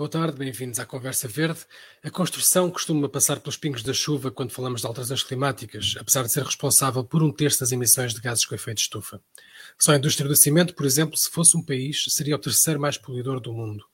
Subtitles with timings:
[0.00, 1.60] Boa tarde, bem-vindos à Conversa Verde.
[2.02, 6.32] A construção costuma passar pelos pingos da chuva quando falamos de alterações climáticas, apesar de
[6.32, 9.20] ser responsável por um terço das emissões de gases com efeito de estufa.
[9.78, 12.96] Só a indústria do cimento, por exemplo, se fosse um país, seria o terceiro mais
[12.96, 13.84] poluidor do mundo.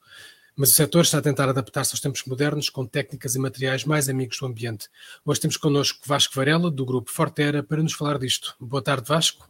[0.55, 4.07] Mas o setor está a tentar adaptar-se aos tempos modernos com técnicas e materiais mais
[4.07, 4.87] amigos do ambiente.
[5.25, 8.55] Hoje temos connosco Vasco Varela, do grupo Fortera, para nos falar disto.
[8.61, 9.49] Boa tarde, Vasco.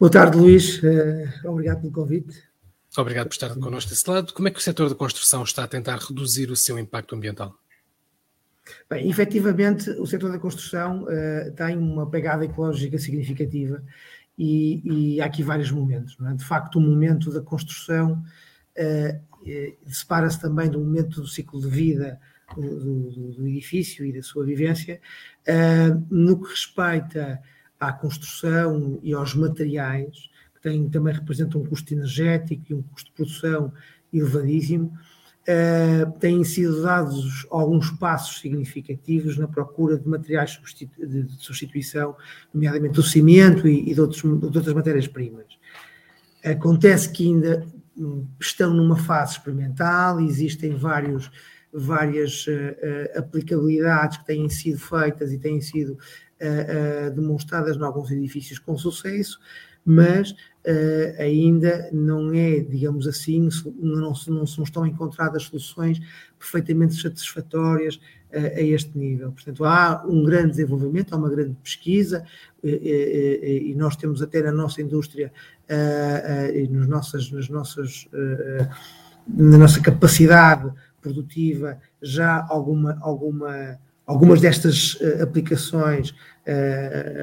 [0.00, 0.82] Boa tarde, Luís.
[0.82, 2.47] Uh, obrigado pelo convite.
[3.00, 4.32] Obrigado por estar connosco desse lado.
[4.32, 7.56] Como é que o setor da construção está a tentar reduzir o seu impacto ambiental?
[8.90, 13.82] Bem, efetivamente, o setor da construção uh, tem uma pegada ecológica significativa
[14.36, 16.16] e, e há aqui vários momentos.
[16.28, 16.34] É?
[16.34, 18.20] De facto, o momento da construção
[18.76, 19.28] uh,
[19.86, 22.20] separa-se também do momento do ciclo de vida
[22.56, 25.00] do, do, do edifício e da sua vivência.
[25.46, 27.40] Uh, no que respeita
[27.78, 30.28] à construção e aos materiais,
[30.68, 33.72] tem, também representam um custo energético e um custo de produção
[34.12, 34.92] elevadíssimo.
[35.48, 42.14] Uh, têm sido dados alguns passos significativos na procura de materiais substitu de substituição,
[42.52, 45.46] nomeadamente o cimento e, e de, outros, de outras matérias-primas.
[46.44, 47.66] Acontece que ainda
[47.96, 51.30] hum, estão numa fase experimental, existem vários,
[51.72, 58.58] várias uh, aplicabilidades que têm sido feitas e têm sido uh, demonstradas em alguns edifícios
[58.58, 59.40] com sucesso,
[59.82, 60.34] mas
[60.68, 63.48] uh, ainda não é, digamos assim,
[63.80, 65.98] não, não, não estão encontradas soluções
[66.38, 69.32] perfeitamente satisfatórias uh, a este nível.
[69.32, 72.24] Portanto, há um grande desenvolvimento, há uma grande pesquisa,
[72.62, 75.32] e nós temos até na nossa indústria
[76.52, 78.08] e nos nossas, nas nossas,
[79.28, 80.68] na nossa capacidade
[81.00, 86.12] produtiva já alguma, alguma, algumas destas aplicações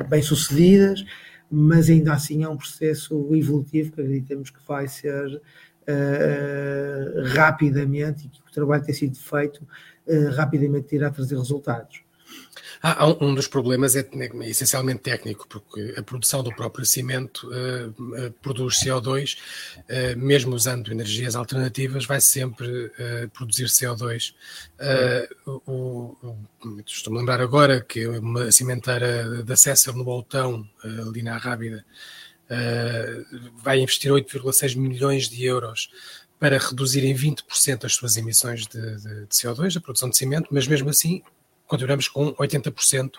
[0.09, 1.04] bem-sucedidas
[1.50, 8.30] mas ainda assim é um processo evolutivo que acreditamos que vai ser uh, rapidamente e
[8.30, 9.66] que o trabalho tem sido feito
[10.08, 12.05] uh, rapidamente irá trazer resultados.
[12.88, 17.90] Ah, um dos problemas é, é, essencialmente técnico, porque a produção do próprio cimento uh,
[17.90, 19.38] uh, produz CO2,
[19.80, 22.91] uh, mesmo usando energias alternativas, vai sempre
[23.34, 24.36] produzir CO2.
[26.86, 31.84] Estou-me a lembrar agora que uma cimenteira da César no Boltão, ali na Rábida,
[33.63, 35.90] vai investir 8,6 milhões de euros
[36.40, 40.50] para reduzir em 20% as suas emissões de, de, de CO2, a produção de cimento,
[40.52, 41.24] mas mesmo assim
[41.68, 43.12] continuamos com 80%,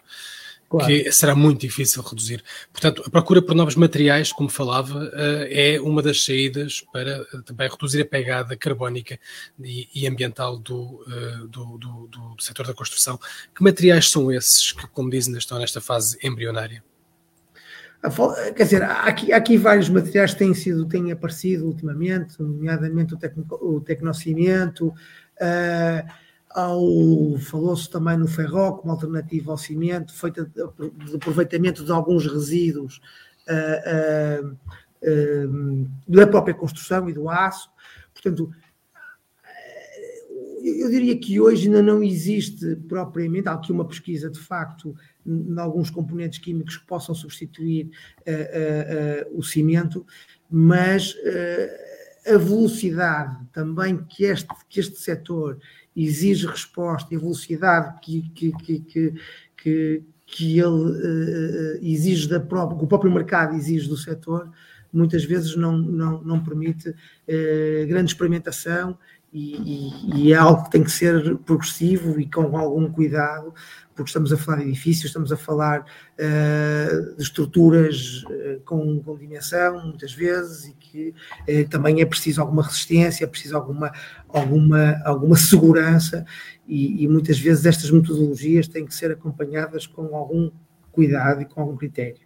[0.68, 0.86] claro.
[0.86, 2.42] que será muito difícil reduzir.
[2.72, 7.26] Portanto, a procura por novos materiais, como falava, eh, é uma das saídas para eh,
[7.44, 9.18] também reduzir a pegada carbónica
[9.58, 13.18] e ambiental do, eh, do, do, do setor da construção.
[13.54, 16.82] Que materiais são esses que, como dizem, estão nesta fase embrionária?
[18.54, 23.14] Quer dizer, há aqui, há aqui vários materiais que têm, sido, têm aparecido ultimamente, nomeadamente
[23.14, 26.08] o, tecno, o tecnocimento, uh,
[27.40, 32.98] Falou-se também no ferro como alternativa ao cimento, feita de aproveitamento de alguns resíduos
[33.46, 34.56] uh, uh,
[35.02, 37.68] uh, da própria construção e do aço.
[38.14, 38.50] Portanto,
[40.64, 44.96] eu diria que hoje ainda não existe propriamente, há aqui uma pesquisa de facto
[45.26, 47.90] em alguns componentes químicos que possam substituir
[49.32, 50.04] o cimento,
[50.50, 51.14] mas
[52.26, 55.60] a velocidade também que este, que este setor
[55.96, 59.14] exige resposta e velocidade que, que, que,
[59.56, 64.50] que, que ele uh, exige da própria, que o próprio mercado exige do setor,
[64.92, 68.98] muitas vezes não, não, não permite uh, grande experimentação
[69.38, 73.52] e, e, é algo que tem que ser progressivo e com algum cuidado,
[73.94, 79.16] porque estamos a falar de edifícios, estamos a falar uh, de estruturas uh, com, com,
[79.16, 81.14] dimensão, muitas vezes, e que
[81.48, 83.92] uh, também é preciso alguma resistência, é preciso alguma,
[84.28, 86.24] alguma, alguma segurança,
[86.66, 90.50] e, e muitas vezes estas metodologias têm que ser acompanhadas com algum
[90.90, 92.25] cuidado e com algum critério.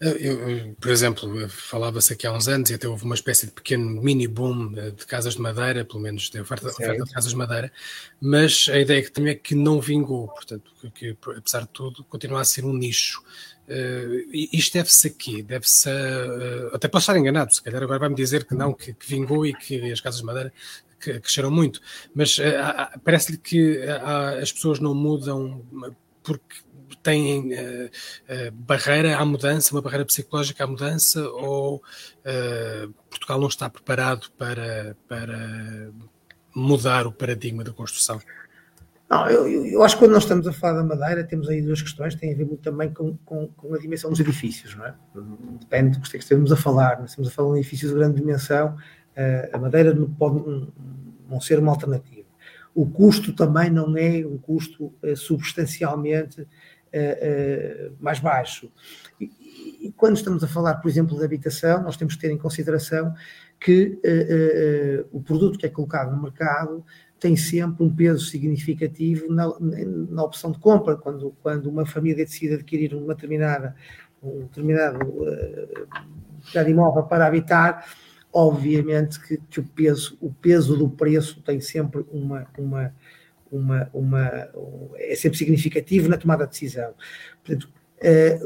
[0.00, 4.00] Eu, por exemplo, falava-se aqui há uns anos e até houve uma espécie de pequeno
[4.02, 7.36] mini boom eh, de casas de madeira, pelo menos de oferta, oferta de casas de
[7.36, 7.72] madeira,
[8.20, 12.04] mas a ideia que tenho é que não vingou, portanto, que, que apesar de tudo
[12.04, 13.22] continua a ser um nicho.
[13.68, 15.88] Uh, isto deve-se aqui, deve-se.
[15.88, 19.44] Uh, até posso estar enganado, se calhar agora vai-me dizer que não, que, que, vingou
[19.44, 20.52] e que as casas de madeira
[21.00, 21.80] que, cresceram muito,
[22.14, 23.80] mas uh, parece-lhe que
[24.40, 25.64] as pessoas não mudam
[26.22, 26.56] porque
[27.02, 33.48] têm uh, uh, barreira à mudança, uma barreira psicológica à mudança, ou uh, Portugal não
[33.48, 35.90] está preparado para, para
[36.54, 38.20] mudar o paradigma da construção?
[39.08, 41.80] Não, eu, eu, acho que quando nós estamos a falar da Madeira, temos aí duas
[41.80, 44.94] questões, tem a ver muito também com, com, com a dimensão dos edifícios, não é?
[45.60, 48.16] Depende do que estamos a falar, nós estamos a falar de um edifício de grande
[48.16, 48.76] dimensão,
[49.52, 50.72] a Madeira pode,
[51.30, 52.26] não ser uma alternativa.
[52.74, 56.46] O custo também não é um custo substancialmente
[58.00, 58.70] mais baixo.
[59.20, 59.30] E,
[59.86, 63.14] e, quando estamos a falar, por exemplo, de habitação, nós temos que ter em consideração
[63.58, 63.98] que
[65.12, 66.84] o produto que é colocado no mercado
[67.18, 72.54] tem sempre um peso significativo na, na opção de compra, quando, quando uma família decide
[72.54, 73.74] adquirir uma determinada,
[74.22, 77.86] um determinado uh, imóvel para habitar,
[78.32, 82.94] obviamente que, que, o, peso, o peso do preço tem sempre uma, uma,
[83.50, 84.48] uma, uma
[84.96, 86.94] é sempre significativo na tomada de decisão.
[87.44, 87.70] Portanto,
[88.00, 88.38] eh,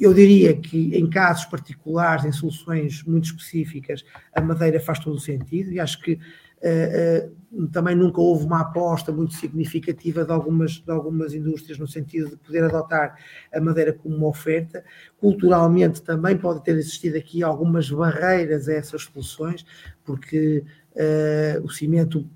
[0.00, 4.04] eu diria que em casos particulares, em soluções muito específicas,
[4.34, 6.18] a madeira faz todo o sentido e acho que
[6.62, 11.88] Uh, uh, também nunca houve uma aposta muito significativa de algumas, de algumas indústrias no
[11.88, 13.16] sentido de poder adotar
[13.50, 14.84] a madeira como uma oferta.
[15.18, 19.64] Culturalmente também pode ter existido aqui algumas barreiras a essas soluções,
[20.04, 20.62] porque
[20.92, 22.28] uh, o cimento,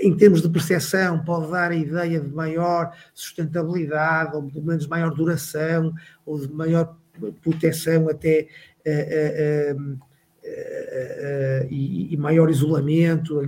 [0.00, 5.14] em termos de percepção, pode dar a ideia de maior sustentabilidade, ou de menos maior
[5.14, 5.92] duração,
[6.24, 6.96] ou de maior
[7.42, 8.48] proteção até
[8.86, 10.00] uh,
[11.70, 13.46] e, e, maior isolamento,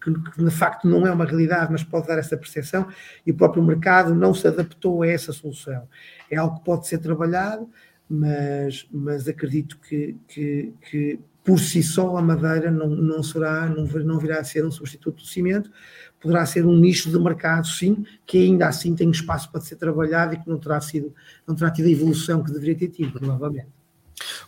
[0.00, 2.88] que, que, de facto não é uma realidade, mas pode dar essa percepção,
[3.26, 5.86] e o próprio mercado não se adaptou a essa solução.
[6.30, 7.68] É algo que pode ser trabalhado,
[8.08, 13.84] mas, mas acredito que, que, que por si só a madeira não, não será, não,
[13.84, 15.70] não virá a ser um substituto do cimento,
[16.18, 20.34] poderá ser um nicho de mercado, sim, que ainda assim tem espaço para ser trabalhado
[20.34, 21.14] e que não terá sido,
[21.46, 23.68] não terá tido a evolução que deveria ter tido, provavelmente.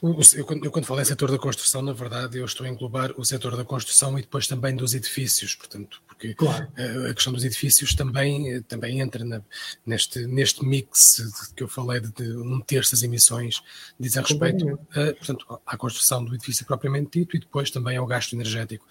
[0.03, 3.13] Eu quando, eu, quando falo em setor da construção, na verdade, eu estou a englobar
[3.19, 6.67] o setor da construção e depois também dos edifícios, portanto, porque claro.
[6.77, 9.43] a, a, questão dos edifícios também, também entra na,
[9.85, 11.23] neste, neste mix
[11.55, 13.63] que eu falei de, de um terço das emissões
[14.01, 18.33] dizem respeito a, portanto, à construção do edifício propriamente dito e depois também ao gasto
[18.33, 18.87] energético.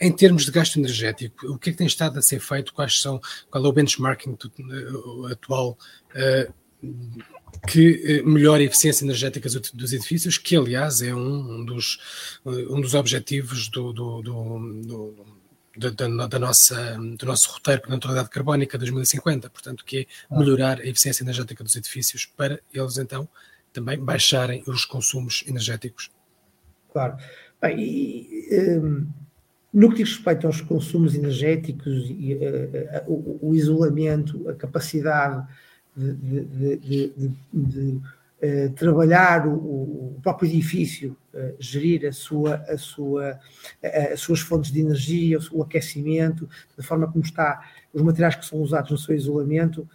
[0.00, 2.72] Em termos de gasto energético, o que é que tem estado a ser feito?
[2.72, 4.38] Quais são, qual é o benchmarking
[5.30, 5.78] atual?
[6.14, 6.52] Uh,
[7.68, 12.80] que eh, melhore a eficiência energética dos edifícios, que aliás é um, dos, eh, um
[12.80, 15.14] dos objetivos do, do, do,
[15.80, 20.06] do da, da, nossa, do nosso roteiro para a neutralidade carbónica 2050, portanto, que é
[20.30, 20.38] ah.
[20.38, 23.28] melhorar a eficiência energética dos edifícios para eles então
[23.72, 26.10] também baixarem os consumos energéticos.
[26.92, 27.16] Claro.
[27.62, 29.06] Bem, e, um,
[29.72, 35.46] no que diz respeito aos consumos energéticos, e, uh, o, o, isolamento, a capacidade
[35.96, 38.00] de, de, de, de
[38.42, 43.38] uh, trabalhar o, o, próprio edifício, uh, gerir a sua, a sua,
[43.82, 47.60] uh, as suas fontes de energia, o aquecimento, da forma como está,
[47.92, 49.88] os materiais que são usados no seu isolamento,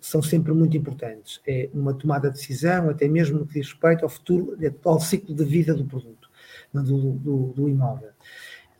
[0.00, 1.40] são sempre muito importantes.
[1.46, 5.32] É uma tomada de decisão, até mesmo no que diz respeito ao futuro, ao ciclo
[5.32, 6.28] de vida do produto,
[6.74, 8.10] do, do, do imóvel.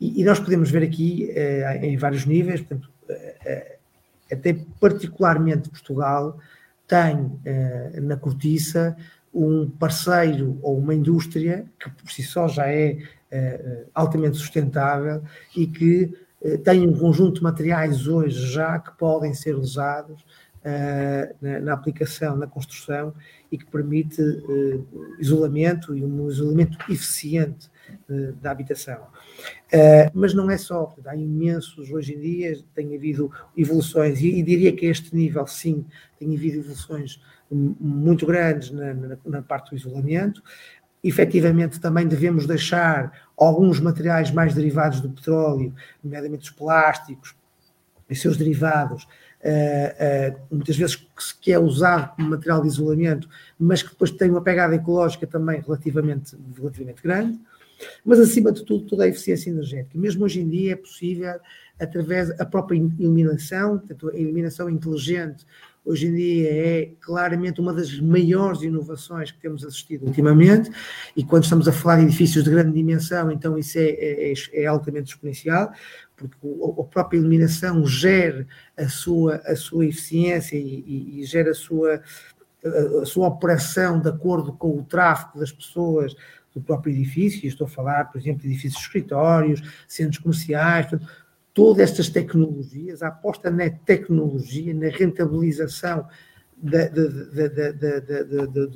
[0.00, 1.30] E, e, nós podemos ver aqui
[1.80, 2.90] em vários níveis, portanto,
[4.30, 6.40] até particularmente Portugal,
[6.86, 8.96] tem eh, na cortiça
[9.32, 12.98] um parceiro ou uma indústria que por si só já é
[13.30, 15.22] eh, altamente sustentável
[15.56, 20.24] e que eh, tem um conjunto de materiais hoje já que podem ser usados
[21.40, 23.14] na, na, aplicação, na construção
[23.50, 24.20] e que permite
[25.18, 27.70] isolamento e um isolamento eficiente
[28.40, 29.06] da habitação.
[30.12, 34.86] Mas não é só, há imensos hoje em dia, tem havido evoluções, e, diria que
[34.86, 35.84] a este nível, sim,
[36.18, 37.20] tem havido evoluções
[37.50, 40.42] muito grandes na, na, na parte do isolamento.
[41.02, 47.36] Efetivamente, também devemos deixar alguns materiais mais derivados do petróleo, nomeadamente os plásticos
[48.08, 49.06] e seus derivados,
[50.50, 50.96] muitas vezes
[51.40, 55.60] que é usado como material de isolamento, mas que depois tem uma pegada ecológica também
[55.60, 57.38] relativamente, relativamente grande.
[58.04, 59.98] Mas, acima de tudo, toda a eficiência energética.
[59.98, 61.34] Mesmo hoje em dia é possível,
[61.78, 65.46] através da própria iluminação, portanto, a iluminação inteligente,
[65.86, 70.70] hoje em dia é claramente uma das maiores inovações que temos assistido ultimamente,
[71.16, 74.66] e quando estamos a falar de edifícios de grande dimensão, então isso é, é, é
[74.66, 75.72] altamente exponencial,
[76.16, 81.54] porque a própria iluminação gera a sua, a sua eficiência e, e, e gera a
[81.54, 82.02] sua,
[82.64, 86.14] a, a sua operação de acordo com o tráfego das pessoas,
[86.56, 91.12] do próprio edifício, estou a falar, por exemplo, de edifícios de escritórios, centros comerciais, portanto,
[91.56, 96.06] todas estas tecnologias, a aposta na tecnologia, na rentabilização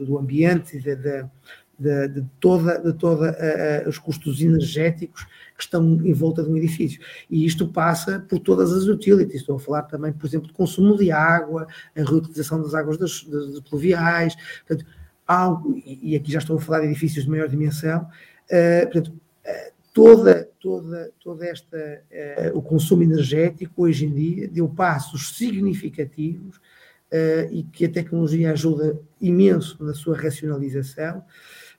[0.07, 6.43] do ambiente e de, toda, de toda uh, os custos energéticos que estão em volta
[6.43, 7.03] de um edifício.
[7.29, 9.43] E isto passa por todas as utilities.
[9.43, 13.25] Estou a falar também, por exemplo, de consumo de água, a reutilização das águas das,
[13.25, 14.35] das pluviais.
[14.67, 14.91] Portanto,
[15.27, 19.80] algo, e aqui já estou a falar de edifícios de maior dimensão, uh, portanto, uh,
[19.93, 27.53] toda, toda, toda esta, uh, o consumo energético hoje em dia deu passos significativos uh,
[27.53, 31.25] e que a tecnologia ajuda imenso na sua racionalização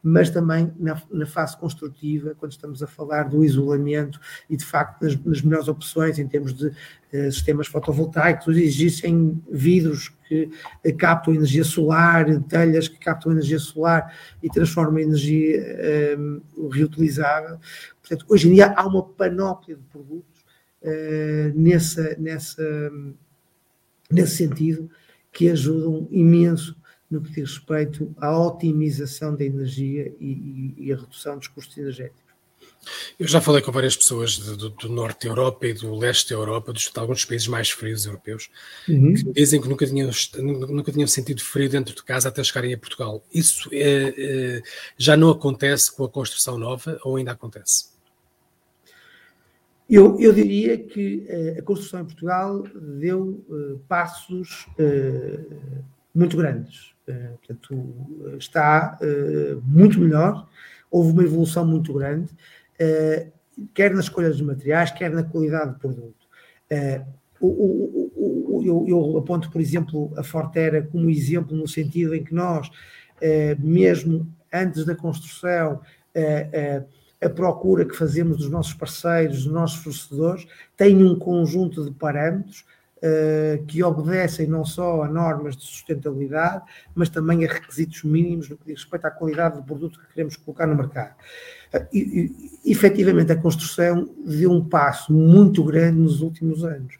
[0.03, 5.03] mas também na, na, fase construtiva, quando estamos a falar do isolamento e, de facto,
[5.03, 10.49] nas, nas melhores opções em termos de uh, sistemas fotovoltaicos, existem vidros que
[10.85, 15.61] uh, captam energia solar, telhas que captam energia solar e transformam em energia
[16.17, 17.59] uh, reutilizável.
[18.01, 20.31] Portanto, hoje em dia há uma panóplia de produtos
[21.53, 22.91] nessa, nessa,
[24.09, 24.89] nesse sentido
[25.31, 26.75] que ajudam imenso
[27.11, 30.31] no que diz respeito à otimização da energia e,
[30.77, 32.31] e, e a redução dos custos energéticos.
[33.19, 36.35] Eu já falei com várias pessoas do, do, norte da Europa e do leste da
[36.35, 38.49] Europa, dos, de alguns países mais frios europeus,
[38.89, 39.13] uhum.
[39.13, 42.77] que dizem que nunca tinham, nunca tinham sentido frio dentro de casa até chegarem a
[42.77, 43.23] Portugal.
[43.31, 44.63] Isso é, é,
[44.97, 47.91] já não acontece com a construção nova ou ainda acontece?
[49.87, 52.63] Eu, eu diria que uh, a construção em Portugal
[52.97, 55.83] deu uh, passos uh,
[56.15, 56.93] muito grandes.
[57.11, 60.47] Eh, portanto, está eh, muito melhor,
[60.89, 62.29] houve uma evolução muito grande,
[62.79, 63.27] eh,
[63.73, 66.15] quer nas escolhas dos materiais, quer na qualidade do produto.
[68.63, 72.69] Eu, eu, aponto, por exemplo, a Fortera como exemplo no sentido em que nós,
[73.59, 75.81] mesmo antes da construção,
[77.21, 82.63] a procura que fazemos dos nossos parceiros, dos nossos fornecedores, tem um conjunto de parâmetros
[83.67, 88.65] que obedecem não só a normas de sustentabilidade, mas também a requisitos mínimos no que
[88.65, 91.15] diz respeito à qualidade do produto que queremos colocar no mercado.
[91.73, 96.95] Uh, e, e, efetivamente, a construção deu um passo muito grande nos últimos anos.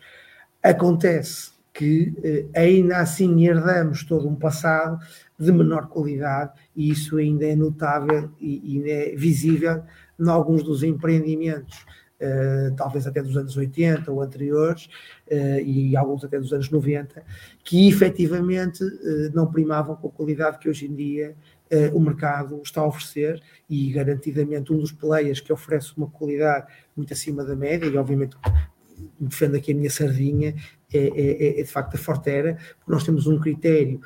[0.63, 4.97] Acontece que uh, ainda assim herdamos todo um passado
[5.37, 9.83] de menor qualidade e isso ainda é notável e, e é visível
[10.19, 11.85] em alguns dos empreendimentos
[12.21, 14.85] Uh, talvez até dos anos 80 ou anteriores,
[15.31, 17.23] uh, e alguns até dos anos 90,
[17.63, 21.35] que efetivamente uh, não primavam com a qualidade que hoje em dia
[21.93, 27.13] o mercado está a oferecer e garantidamente um dos players que oferece uma qualidade muito
[27.13, 28.35] acima da média, e obviamente
[29.17, 30.53] defendo aqui a minha sardinha,
[30.93, 34.01] é, é, é, é de facto a Fortera, porque nós temos um critério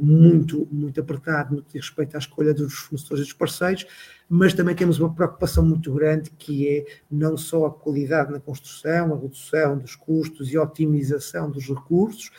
[0.00, 3.86] muito, muito apertado no que diz respeito à escolha dos fornecedores e dos parceiros,
[4.28, 9.14] mas também temos uma preocupação muito grande que é não só a qualidade na construção,
[9.14, 12.30] a redução dos custos e a otimização dos recursos,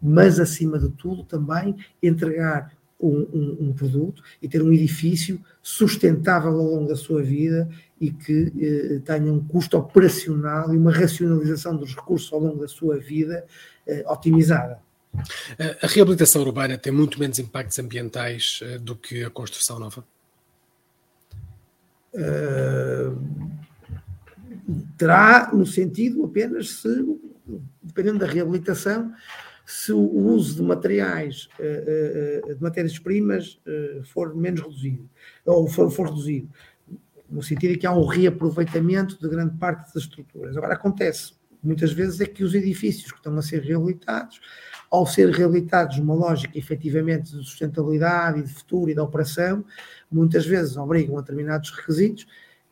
[0.00, 6.50] mas acima de tudo também entregar um, um, um, produto e ter um edifício sustentável
[6.50, 7.68] ao longo da sua vida
[8.00, 12.68] e que eh, tenha um custo operacional e uma racionalização dos recursos ao longo da
[12.68, 13.44] sua vida
[13.86, 14.78] eh, otimizada.
[15.82, 20.04] A reabilitação urbana tem muito menos impactos ambientais eh, do que a construção nova?
[22.14, 23.16] Uh,
[24.96, 27.18] terá no sentido apenas se,
[27.82, 29.12] dependendo da reabilitação,
[29.64, 33.60] se o uso de materiais, uh, uh, de matérias-primas
[34.04, 35.08] for menos reduzido,
[35.46, 36.48] ou for, for reduzido,
[37.30, 40.56] no sentido em que há um reaproveitamento de grande parte das estruturas.
[40.56, 44.40] Agora, acontece muitas vezes é que os edifícios que estão a ser reabilitados,
[44.92, 49.64] ao ser reabilitados numa lógica efetivamente de sustentabilidade e de futuro e de operação,
[50.10, 52.26] muitas vezes obrigam a determinados requisitos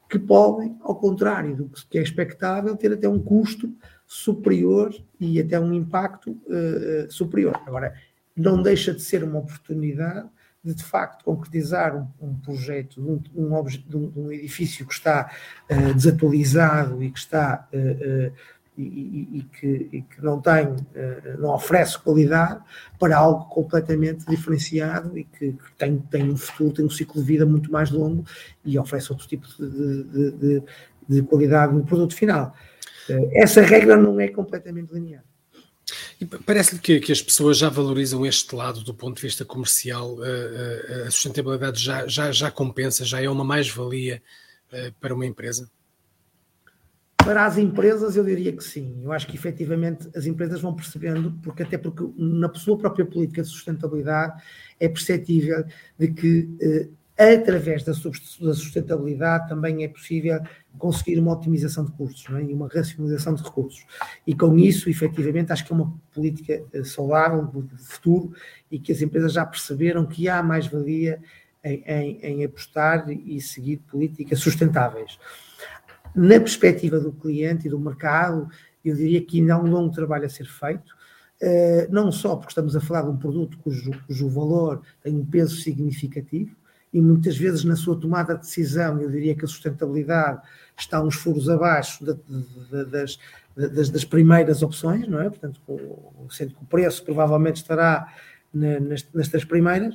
[0.06, 3.72] que podem, ao contrário do que é expectável, ter até um custo
[4.06, 7.58] superior e até um impacto uh, superior.
[7.64, 7.94] Agora,
[8.36, 10.28] não deixa de ser uma oportunidade
[10.62, 15.32] de, de facto, concretizar um, um projeto um, um, de um, edifício que está
[15.70, 18.32] uh, desatualizado e que está uh,
[18.82, 22.60] e, que, e, que, não tem, eh, não oferece qualidade
[22.98, 27.44] para algo completamente diferenciado e que, tem, tem um futuro, tem um ciclo de vida
[27.44, 28.24] muito mais longo
[28.64, 30.62] e oferece outro tipo de, de, de,
[31.08, 32.54] de qualidade no produto final.
[33.08, 35.24] Eh, essa regra não é completamente linear.
[36.46, 40.26] Parece-lhe que, que, as pessoas já valorizam este lado do ponto de vista comercial, a,
[40.26, 44.22] eh, a sustentabilidade já, já, já compensa, já é uma mais-valia
[45.00, 45.68] para uma empresa?
[47.24, 49.00] Para as empresas, eu diria que sim.
[49.02, 53.42] Eu acho que efetivamente as empresas vão percebendo, porque até porque na sua própria política
[53.42, 54.42] de sustentabilidade
[54.78, 55.64] é perceptível
[55.98, 56.88] de que eh,
[57.34, 60.40] através da sustentabilidade também é possível
[60.78, 62.42] conseguir uma otimização de custos é?
[62.42, 63.84] e uma racionalização de recursos.
[64.26, 68.32] E com isso, efetivamente, acho que é uma política eh, saudável de futuro
[68.70, 71.20] e que as empresas já perceberam que há mais-valia
[71.62, 75.18] em, em, em apostar e seguir políticas sustentáveis
[76.14, 78.48] na perspectiva do cliente e do mercado,
[78.84, 80.94] eu diria que ainda há um longo trabalho a ser feito,
[81.40, 85.24] eh, não só porque estamos a falar de um produto cujo, cujo valor tem um
[85.24, 86.54] peso significativo,
[86.92, 90.42] e muitas vezes na sua tomada de decisão, eu diria que a sustentabilidade
[90.76, 92.84] está uns furos abaixo de, de, de,
[93.56, 95.30] das, das, primeiras opções, não é?
[95.30, 95.60] Portanto,
[96.30, 98.12] sendo que o preço provavelmente estará
[99.30, 99.94] três primeiras,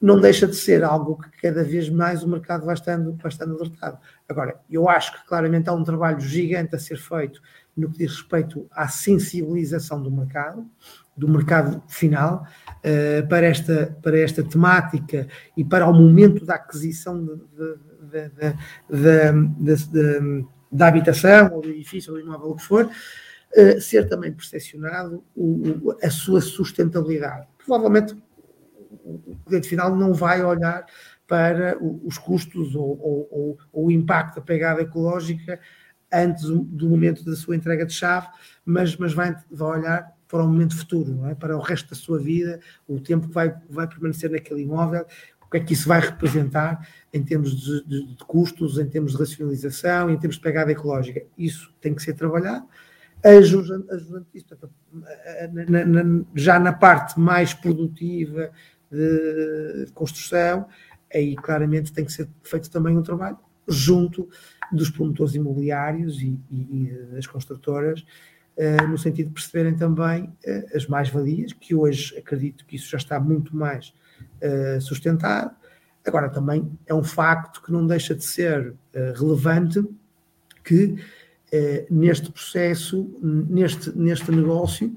[0.00, 3.56] não deixa de ser algo que cada vez mais o mercado vai estando, vai estando
[3.56, 3.98] alertado.
[4.28, 7.40] Agora, eu acho que claramente há um trabalho gigante a ser feito
[7.76, 10.66] no que diz respeito à sensibilização do mercado,
[11.16, 17.40] do mercado final, uh, para, esta, para esta temática e para o momento da aquisição
[20.70, 25.24] da habitação, ou do edifício, ou do imóvel, o que for, uh, ser também percepcionado
[25.34, 27.48] o, a sua sustentabilidade.
[27.64, 28.16] Provavelmente
[29.26, 30.84] o cliente final não vai olhar
[31.26, 35.60] para os custos ou, ou, ou, ou o impacto da pegada ecológica
[36.12, 38.28] antes do momento da sua entrega de chave,
[38.64, 41.34] mas, mas vai, vai olhar para o momento futuro, é?
[41.34, 45.06] para o resto da sua vida, o tempo que vai, vai permanecer naquele imóvel,
[45.42, 49.12] o que é que isso vai representar em termos de, de, de custos, em termos
[49.12, 51.22] de racionalização, em termos de pegada ecológica.
[51.36, 52.66] Isso tem que ser trabalhado.
[53.24, 54.26] Ajudando, ajudando
[56.34, 58.50] já na parte mais produtiva
[58.90, 60.66] de construção,
[61.12, 64.28] aí claramente tem que ser feito também um trabalho junto
[64.72, 68.00] dos promotores imobiliários e, e, e das construtoras,
[68.56, 72.98] uh, no sentido de perceberem também uh, as mais-valias, que hoje acredito que isso já
[72.98, 73.92] está muito mais
[74.42, 75.54] uh, sustentado.
[76.06, 78.72] Agora, também é um facto que não deixa de ser
[79.14, 79.84] relevante
[80.64, 80.96] que
[81.90, 84.94] neste processo, neste, neste negócio,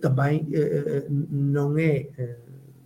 [0.00, 0.46] também
[1.28, 2.08] não é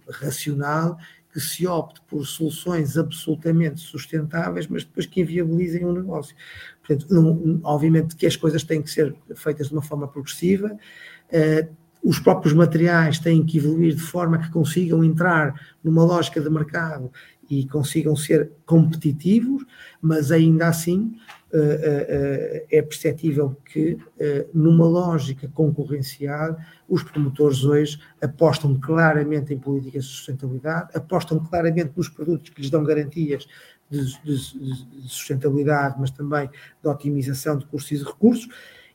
[0.09, 0.99] racional
[1.33, 6.35] que se opte por soluções absolutamente sustentáveis, mas depois que inviabilizem o um negócio.
[6.79, 11.75] Portanto, não, obviamente que as coisas têm que ser feitas de uma forma progressiva, uh,
[12.05, 17.11] os próprios materiais têm que evoluir de forma que consigam entrar numa lógica de mercado
[17.51, 19.65] e consigam ser competitivos,
[20.01, 21.17] mas ainda assim
[22.71, 23.97] é perceptível que,
[24.53, 26.57] numa lógica concorrencial,
[26.89, 32.71] os promotores hoje apostam claramente em políticas de sustentabilidade, apostam claramente nos produtos que lhes
[32.71, 33.47] dão garantias
[33.91, 36.49] de, de, de sustentabilidade, mas também
[36.83, 38.49] de otimização de custos e de recursos,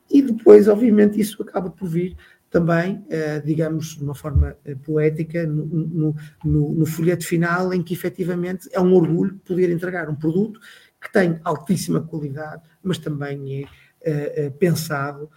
[0.10, 2.18] e depois, obviamente, isso acaba por vir
[2.50, 7.84] também, eh, digamos, de uma forma eh, poética, no, no, no, no, folheto final, em
[7.84, 10.60] que efetivamente é um orgulho poder entregar um produto
[11.02, 13.68] que tem altíssima qualidade, mas também
[14.02, 15.30] é eh, pensado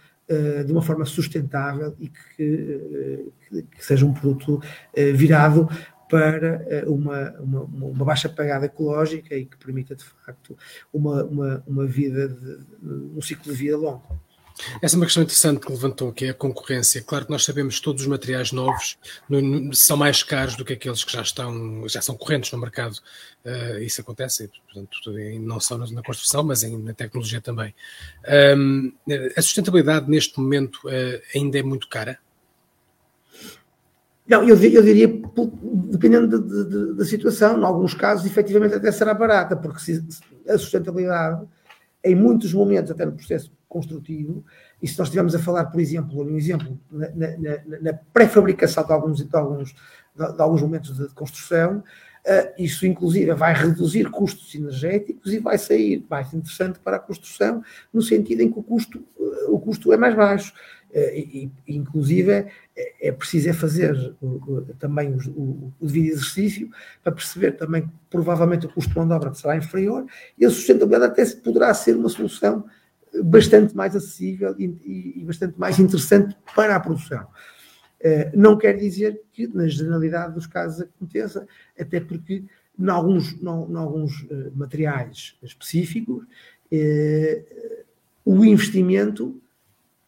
[0.65, 3.31] de uma forma sustentável e que,
[3.69, 4.59] que seja um produto
[5.13, 5.69] virado
[6.09, 10.57] para uma, uma, uma, baixa pagada ecológica e que permita, de facto,
[10.93, 14.19] uma, uma, uma vida, de, um ciclo de vida longo.
[14.81, 17.01] Essa é uma questão interessante que levantou, que é a concorrência.
[17.01, 20.63] Claro que nós sabemos que todos os materiais novos no, no, são mais caros do
[20.63, 22.95] que aqueles que já estão, já são correntes no mercado.
[23.45, 25.11] Uh, isso acontece, portanto,
[25.41, 27.73] não só na construção, mas na tecnologia também.
[28.57, 28.93] Um,
[29.35, 32.19] a sustentabilidade neste momento uh, ainda é muito cara?
[34.25, 35.07] Não, eu, eu diria,
[35.91, 40.05] dependendo de, de, da situação, em alguns casos, efetivamente até será barata, porque se,
[40.47, 41.45] a sustentabilidade,
[42.03, 44.43] em muitos momentos, até no processo construtivo,
[44.81, 48.91] e se nós estivermos a falar, por exemplo, um exemplo, na, na, na pré-fabricação de
[48.91, 49.73] alguns, de, alguns,
[50.15, 55.57] de, alguns momentos de, de construção, uh, isso inclusive vai reduzir custos energéticos e vai
[55.57, 59.91] sair mais interessante para a construção, no sentido em que o custo, uh, o custo
[59.91, 60.53] é mais baixo.
[60.95, 62.47] Eh, e, inclusive é,
[63.01, 64.15] é preciso é fazer
[64.77, 66.69] também o, o, devido exercício
[67.01, 70.05] para perceber também que provavelmente o custo de mão de obra será inferior
[70.37, 72.63] e a sustentabilidade até poderá ser uma solução
[73.23, 77.23] bastante mais acessível e, e, bastante mais interessante para a produção.
[77.23, 81.47] Uh, não quer dizer que na generalidade dos casos aconteça,
[81.79, 82.43] até porque
[82.77, 86.25] em alguns, em alguns materiais específicos
[88.25, 89.39] o investimento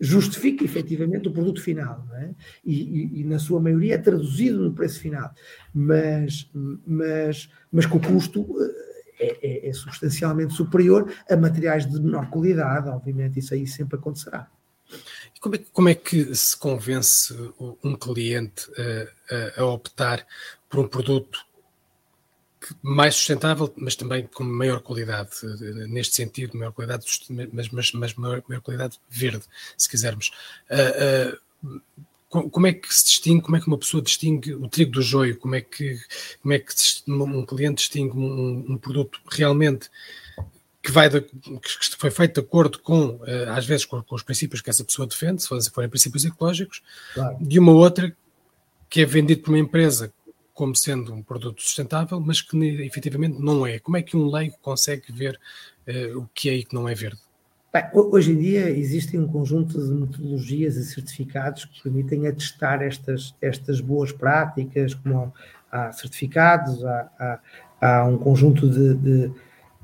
[0.06, 2.30] justifica efetivamente o produto final, é?
[2.64, 5.34] e, e, e, na sua maioria é traduzido no preço final,
[5.74, 6.50] mas,
[6.86, 8.46] mas, mas com o custo
[9.20, 14.50] é, é, é substancialmente superior a materiais de menor qualidade, obviamente, isso aí sempre acontecerá.
[15.40, 17.34] Como é, como é que se convence
[17.84, 20.26] um cliente a, a, a optar
[20.70, 21.40] por um produto
[22.82, 25.32] mais sustentável, mas também com maior qualidade,
[25.88, 27.06] neste sentido, maior qualidade,
[27.52, 29.46] mas, mas, mas maior, maior qualidade verde,
[29.78, 30.32] se quisermos.
[30.70, 31.36] Uh,
[31.68, 35.02] uh, como é que se distingue, como é que uma pessoa distingue o trigo do
[35.02, 35.98] joio, como é que,
[36.42, 36.74] como é que
[37.08, 39.90] um cliente distingue um, um produto realmente
[40.84, 44.22] que, vai de, que foi feito de acordo com, eh, às vezes, com, com, os
[44.22, 47.38] princípios que essa pessoa defende, se forem princípios ecológicos, claro.
[47.42, 48.16] de uma outra
[48.90, 50.14] que é vendido por uma empresa
[50.56, 53.78] como sendo um produto sustentável, mas que efetivamente não é.
[53.78, 55.38] Como é que um leigo consegue ver
[55.88, 57.20] uh, o que é e que não é verde?
[57.74, 63.36] Bem, hoje em dia existem um conjunto de metodologias e certificados que permitem atestar estas,
[63.42, 65.34] estas boas práticas, como
[65.70, 67.40] há certificados, há, há,
[67.82, 69.32] há um conjunto de, de,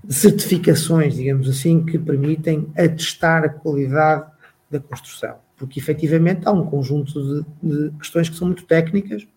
[0.08, 4.26] certificações, digamos assim, que permitem atestar a qualidade
[4.70, 9.28] da construção, porque efetivamente há um conjunto de, de questões que são muito técnicas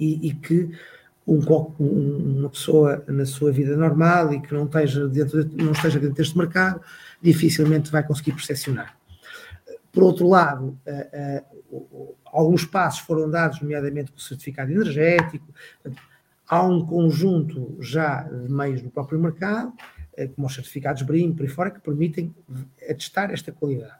[0.00, 0.70] e, e que
[1.26, 1.38] um,
[1.78, 6.16] uma pessoa na sua vida normal e que não esteja dentro, de, não esteja dentro
[6.16, 6.80] deste mercado
[7.22, 8.96] dificilmente vai conseguir percepcionar.
[9.92, 10.78] Por outro lado,
[12.32, 15.46] alguns passos foram dados, nomeadamente com o certificado energético.
[16.48, 21.42] Há um conjunto já de meios no próprio mercado, uh, como os certificados BRIM, por
[21.42, 22.34] aí fora, que permitem
[22.88, 23.99] atestar esta qualidade.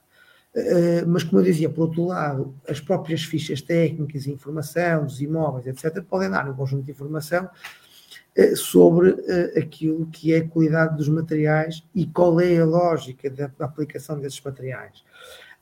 [1.07, 5.67] Mas, como eu dizia, por outro lado, as próprias fichas técnicas e informação dos imóveis,
[5.67, 7.49] etc., podem dar um conjunto de informação
[8.37, 13.29] eh, sobre uh, aquilo que é a qualidade dos materiais e qual é a lógica
[13.29, 15.03] da, aplicação desses materiais.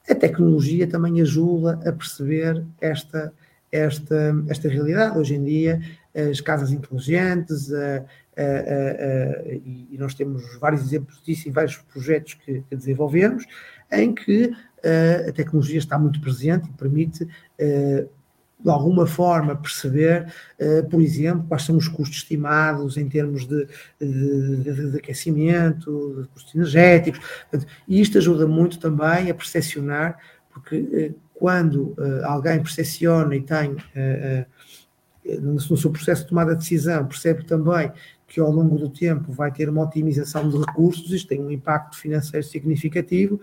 [0.09, 3.33] A tecnologia também ajuda a perceber esta,
[3.73, 5.19] esta, esta realidade.
[5.19, 5.81] Hoje em dia,
[6.15, 12.63] as casas inteligentes, uh, uh, e nós temos vários exemplos disso em vários projetos que,
[12.69, 13.45] que desenvolvemos,
[13.91, 14.53] em que
[15.29, 17.27] a tecnologia está muito presente e permite
[18.61, 23.67] de alguma forma perceber, uh, por exemplo, quais são os custos estimados em termos de,
[24.01, 27.21] de, de, de aquecimento, de custos energéticos,
[27.87, 30.19] e isto ajuda muito também a percepcionar,
[30.53, 31.95] porque uh, quando
[32.25, 33.77] alguém percepciona e tem,
[35.37, 37.93] no, seu processo de tomada de decisão, percebe também
[38.27, 41.97] que ao longo do tempo vai ter uma otimização de recursos, isto tem um impacto
[41.97, 43.41] financeiro significativo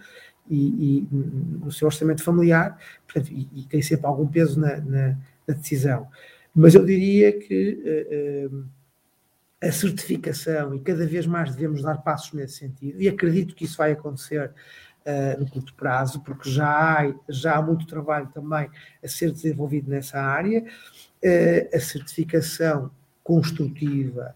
[0.50, 5.18] e, e no seu orçamento familiar, portanto, e, e, tem sempre algum peso na, na,
[5.48, 6.08] na decisão.
[6.54, 8.66] Mas eu diria que uh, uh,
[9.62, 13.78] a certificação, e cada vez mais devemos dar passos nesse sentido, e acredito que isso
[13.78, 14.52] vai acontecer
[15.06, 18.70] uh, no curto prazo, porque já há, já há muito trabalho também
[19.04, 20.64] a ser desenvolvido nessa área.
[21.74, 22.92] a certificação
[23.24, 24.36] construtiva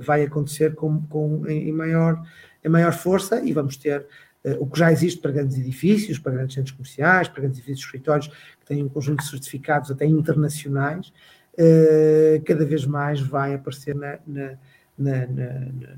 [0.00, 2.22] vai acontecer com, com, em, maior,
[2.64, 4.06] em maior força e vamos ter
[4.44, 7.86] eh, o que já existe para grandes edifícios, para grandes centros comerciais, para grandes edifícios
[7.86, 11.12] escritórios que têm um conjunto de certificados até internacionais,
[11.56, 14.58] eh, cada vez mais vai aparecer na, na,
[14.98, 15.26] na,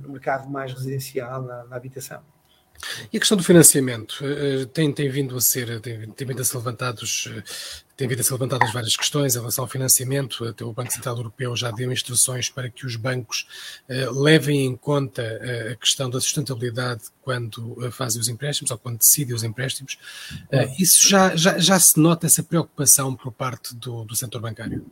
[0.00, 2.22] no mercado mais residencial, na, habitação.
[3.12, 6.44] E a questão do financiamento eh, tem, tem vindo a ser, tem, tem vindo a
[6.44, 7.42] ser levantados, eh,
[7.96, 10.44] tem vindo a ser levantadas várias questões em relação ao financiamento.
[10.44, 13.46] Até o Banco Central Europeu já deu instruções para que os bancos
[13.88, 15.22] uh, levem em conta
[15.72, 19.98] a questão da sustentabilidade quando fazem os empréstimos ou quando decidem os empréstimos.
[20.78, 24.84] isso já, já, já se nota essa preocupação por parte do, do setor bancário?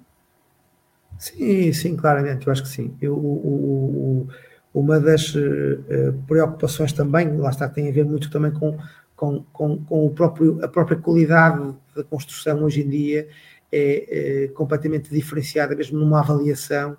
[1.19, 2.97] Sim, sim, claramente, eu acho que sim.
[3.01, 4.29] Eu, o, o, o
[4.75, 8.77] uma das uh, preocupações também, lá está, tem a ver muito também com,
[9.15, 13.29] com, com, com o próprio, a própria qualidade da construção hoje em dia
[13.71, 16.99] é, é completamente diferenciada, mesmo numa avaliação eh,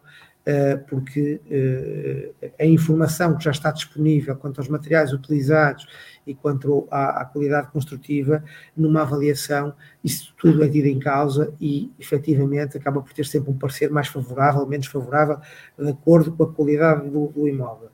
[0.88, 5.88] porque eh, a informação que já está disponível quanto aos materiais utilizados
[6.26, 8.44] e quanto à, à, qualidade construtiva,
[8.78, 13.58] numa avaliação, isso tudo é tido em causa e, efetivamente, acaba por ter sempre um
[13.58, 15.40] parecer mais favorável, menos favorável,
[15.78, 17.90] de acordo com a qualidade do, do imóvel.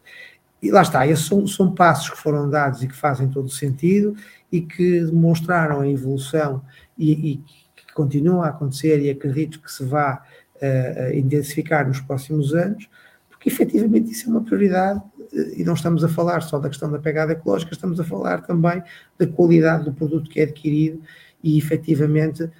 [0.62, 3.50] E lá está, esses são, são passos que foram dados e que fazem todo o
[3.50, 4.16] sentido
[4.52, 6.62] e que demonstraram a evolução
[6.98, 7.38] e, e
[7.76, 10.24] que continua a acontecer e acredito que se vá
[10.62, 12.89] uh, intensificar nos próximos anos,
[13.30, 15.02] porque efetivamente isso é uma prioridade
[15.34, 18.41] eh, e não estamos a falar só da questão da pegada ecológica, estamos a falar
[18.41, 18.84] também
[19.17, 21.02] da qualidade do produto que é adquirido
[21.43, 22.52] e efetivamente uh,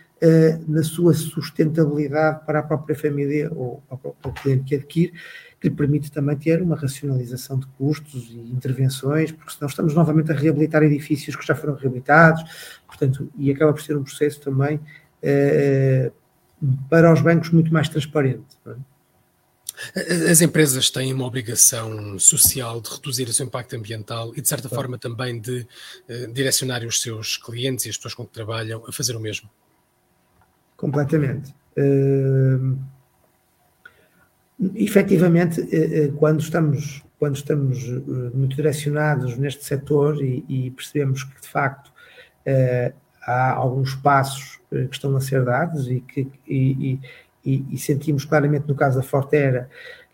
[0.68, 5.14] na sua sustentabilidade para a própria família ou para o cliente que adquire,
[5.60, 10.32] que lhe permite também ter uma racionalização de custos e intervenções, porque senão estamos novamente
[10.32, 14.78] a reabilitar edifícios que já foram reabilitados, portanto, e acaba por ser um processo também
[14.78, 16.12] uh,
[16.90, 18.46] para os bancos muito mais transparente.
[18.66, 18.76] É?
[20.30, 24.70] As empresas têm uma obrigação social de reduzir o seu impacto ambiental e, de certa
[24.70, 25.68] forma, também de
[26.08, 29.50] uh, direcionar os seus clientes e as pessoas com que trabalham a fazer o mesmo.
[30.78, 31.54] Completamente.
[31.76, 32.78] Uh,
[34.76, 37.84] efetivamente, uh, quando estamos, quando estamos
[38.36, 41.92] muito direcionados neste setor e, e percebemos que, de facto,
[43.22, 47.00] há alguns passos eh, que estão a ser dados e que e,
[47.46, 49.70] e, e sentimos claramente no caso da Fortera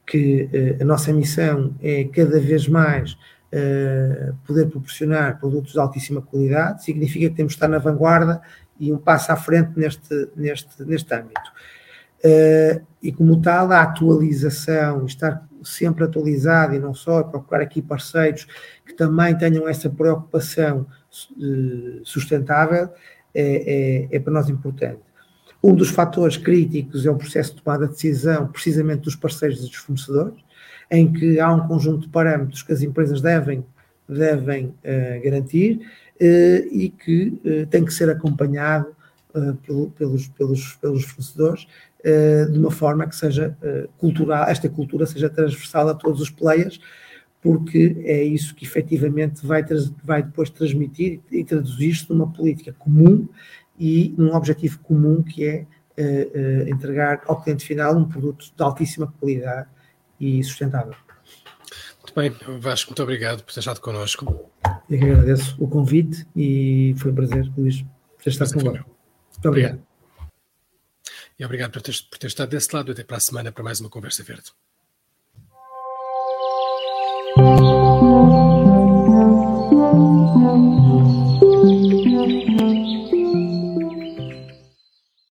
[0.05, 6.21] que uh, a nossa missão é cada vez mais uh, poder proporcionar produtos de altíssima
[6.21, 8.41] qualidade, significa que temos de estar na vanguarda
[8.79, 11.51] e um passo à frente neste, neste, neste âmbito.
[12.19, 18.47] Uh, e como tal, a atualização, estar sempre atualizado e não só, procurar aqui parceiros
[18.85, 20.87] que também tenham essa preocupação
[21.37, 22.89] uh, sustentável,
[23.39, 24.99] é, é, é, para nós importante.
[25.63, 29.67] Um dos fatores críticos é o processo de tomada de decisão, precisamente dos parceiros e
[29.67, 30.39] dos fornecedores,
[30.89, 33.63] em que há um conjunto de parâmetros que as empresas devem,
[34.09, 35.81] devem uh, garantir
[36.19, 38.87] e que tem que ser acompanhado
[39.63, 41.67] pelo, pelos, pelos, pelos fornecedores
[42.51, 43.55] de uma forma que seja
[43.99, 46.79] cultural, esta cultura seja transversal a todos os players,
[47.47, 49.63] porque é isso que efetivamente vai,
[50.03, 53.25] vai depois transmitir e traduzir-se numa política comum
[53.79, 55.65] e num objetivo comum que é
[55.97, 59.69] uh, uh, entregar ao cliente final um produto de altíssima qualidade
[60.19, 60.93] e sustentável.
[62.01, 64.51] Muito bem, Vasco, muito obrigado por ter estado connosco.
[64.89, 67.85] Eu que agradeço o convite e foi um prazer, Luís,
[68.21, 68.89] ter estado connosco.
[69.31, 69.81] Muito obrigado.
[71.39, 72.91] E obrigado por ter, por ter estado desse lado.
[72.91, 74.51] Até para a semana para mais uma conversa verde.